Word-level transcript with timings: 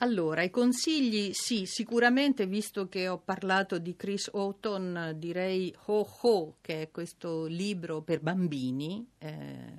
Allora, 0.00 0.42
i 0.42 0.50
consigli, 0.50 1.30
sì, 1.32 1.64
sicuramente, 1.64 2.46
visto 2.46 2.86
che 2.86 3.08
ho 3.08 3.18
parlato 3.18 3.78
di 3.78 3.96
Chris 3.96 4.28
Houghton, 4.30 5.14
direi 5.16 5.74
Ho 5.86 6.06
Ho, 6.20 6.58
che 6.60 6.82
è 6.82 6.90
questo 6.90 7.46
libro 7.46 8.02
per 8.02 8.20
bambini, 8.20 9.08
eh, 9.16 9.72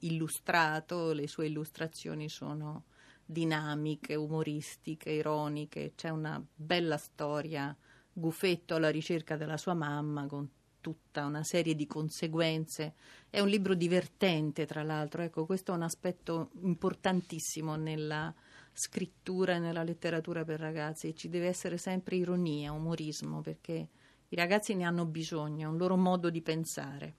illustrato, 0.00 1.12
le 1.12 1.26
sue 1.26 1.46
illustrazioni 1.46 2.28
sono 2.28 2.84
dinamiche, 3.24 4.14
umoristiche, 4.14 5.10
ironiche, 5.10 5.94
c'è 5.96 6.10
una 6.10 6.40
bella 6.54 6.96
storia, 6.96 7.76
Gufetto 8.12 8.74
alla 8.74 8.90
ricerca 8.90 9.36
della 9.36 9.56
sua 9.56 9.74
mamma 9.74 10.26
con 10.26 10.48
tutta 10.80 11.24
una 11.24 11.42
serie 11.42 11.74
di 11.74 11.86
conseguenze. 11.86 12.94
È 13.28 13.40
un 13.40 13.48
libro 13.48 13.74
divertente, 13.74 14.64
tra 14.66 14.82
l'altro, 14.82 15.22
ecco, 15.22 15.44
questo 15.44 15.72
è 15.72 15.76
un 15.76 15.82
aspetto 15.82 16.50
importantissimo 16.62 17.74
nella 17.76 18.32
scrittura 18.72 19.54
e 19.54 19.58
nella 19.58 19.82
letteratura 19.82 20.44
per 20.44 20.60
ragazzi. 20.60 21.14
Ci 21.14 21.28
deve 21.28 21.46
essere 21.46 21.76
sempre 21.76 22.16
ironia, 22.16 22.72
umorismo, 22.72 23.40
perché 23.40 23.88
i 24.28 24.36
ragazzi 24.36 24.74
ne 24.74 24.84
hanno 24.84 25.04
bisogno, 25.04 25.68
è 25.68 25.70
un 25.70 25.76
loro 25.76 25.96
modo 25.96 26.30
di 26.30 26.40
pensare. 26.40 27.16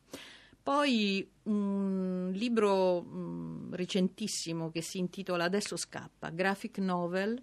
Poi 0.64 1.30
un 1.44 2.32
libro 2.34 3.02
mh, 3.02 3.76
recentissimo 3.76 4.70
che 4.70 4.82
si 4.82 5.00
intitola 5.00 5.46
Adesso 5.46 5.76
scappa, 5.76 6.30
graphic 6.30 6.78
novel 6.78 7.42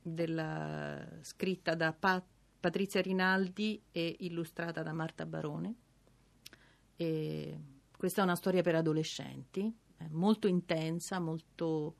della, 0.00 1.04
scritta 1.22 1.74
da 1.74 1.92
Pat, 1.92 2.24
Patrizia 2.60 3.00
Rinaldi 3.00 3.82
e 3.90 4.16
illustrata 4.20 4.82
da 4.82 4.92
Marta 4.92 5.26
Barone. 5.26 5.74
E 6.96 7.60
questa 7.96 8.20
è 8.20 8.24
una 8.24 8.36
storia 8.36 8.62
per 8.62 8.76
adolescenti, 8.76 9.74
molto 10.10 10.46
intensa, 10.46 11.18
molto 11.18 11.96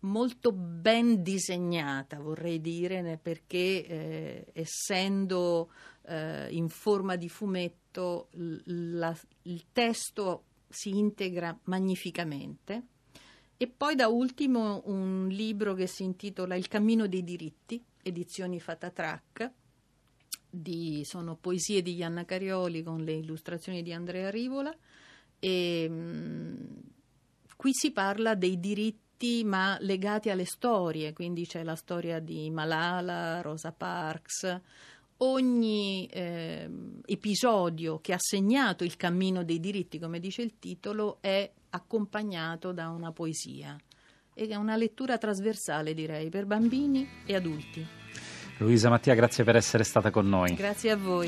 molto 0.00 0.52
ben 0.52 1.22
disegnata, 1.22 2.18
vorrei 2.18 2.60
dire, 2.60 3.18
perché 3.20 3.86
eh, 3.86 4.46
essendo 4.52 5.70
eh, 6.02 6.48
in 6.50 6.68
forma 6.68 7.16
di 7.16 7.28
fumetto 7.28 8.28
la, 8.32 9.16
il 9.42 9.66
testo 9.72 10.44
si 10.68 10.90
integra 10.90 11.58
magnificamente. 11.64 12.82
E 13.56 13.66
poi 13.66 13.96
da 13.96 14.06
ultimo 14.06 14.82
un 14.84 15.26
libro 15.28 15.74
che 15.74 15.88
si 15.88 16.04
intitola 16.04 16.54
Il 16.54 16.68
cammino 16.68 17.08
dei 17.08 17.24
diritti, 17.24 17.82
edizioni 18.02 18.60
Fatatrack, 18.60 19.50
di, 20.48 21.00
sono 21.04 21.36
poesie 21.36 21.82
di 21.82 21.94
Ianna 21.96 22.24
Carioli 22.24 22.82
con 22.82 23.02
le 23.02 23.14
illustrazioni 23.14 23.82
di 23.82 23.92
Andrea 23.92 24.30
Rivola 24.30 24.74
e 25.40 25.88
mh, 25.88 26.80
qui 27.56 27.70
si 27.72 27.90
parla 27.90 28.34
dei 28.34 28.58
diritti 28.58 29.07
diritti 29.18 29.44
ma 29.44 29.76
legati 29.80 30.30
alle 30.30 30.44
storie, 30.44 31.12
quindi 31.12 31.44
c'è 31.44 31.64
la 31.64 31.74
storia 31.74 32.20
di 32.20 32.48
Malala, 32.50 33.40
Rosa 33.40 33.72
Parks. 33.72 34.60
Ogni 35.20 36.06
eh, 36.06 36.70
episodio 37.04 37.98
che 38.00 38.12
ha 38.12 38.18
segnato 38.20 38.84
il 38.84 38.96
cammino 38.96 39.42
dei 39.42 39.58
diritti, 39.58 39.98
come 39.98 40.20
dice 40.20 40.42
il 40.42 40.58
titolo, 40.60 41.18
è 41.20 41.50
accompagnato 41.70 42.70
da 42.70 42.88
una 42.90 43.10
poesia. 43.10 43.76
È 44.32 44.54
una 44.54 44.76
lettura 44.76 45.18
trasversale, 45.18 45.92
direi, 45.94 46.28
per 46.28 46.46
bambini 46.46 47.08
e 47.26 47.34
adulti. 47.34 47.84
Luisa 48.58 48.88
Mattia, 48.88 49.14
grazie 49.14 49.42
per 49.42 49.56
essere 49.56 49.82
stata 49.82 50.10
con 50.10 50.28
noi. 50.28 50.54
Grazie 50.54 50.92
a 50.92 50.96
voi. 50.96 51.26